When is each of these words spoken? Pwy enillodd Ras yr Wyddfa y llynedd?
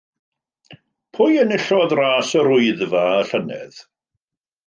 Pwy 1.17 1.35
enillodd 1.41 1.93
Ras 1.99 2.31
yr 2.41 2.49
Wyddfa 2.55 3.05
y 3.21 3.23
llynedd? 3.31 3.81